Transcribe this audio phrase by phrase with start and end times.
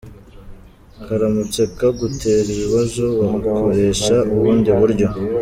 [1.05, 5.07] Karamutse kagutera ibibazo wakoresha ubundi buryo.